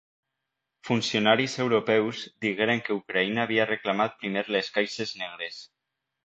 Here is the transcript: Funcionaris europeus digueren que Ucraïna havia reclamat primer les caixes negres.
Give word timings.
Funcionaris 0.87 1.57
europeus 1.65 2.21
digueren 2.45 2.81
que 2.87 2.97
Ucraïna 3.01 3.45
havia 3.45 3.69
reclamat 3.73 4.17
primer 4.25 4.45
les 4.57 4.73
caixes 4.79 5.15
negres. 5.23 5.63